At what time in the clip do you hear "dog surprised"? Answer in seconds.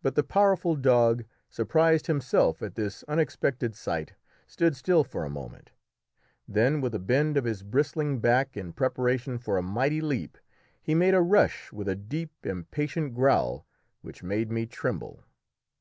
0.76-2.06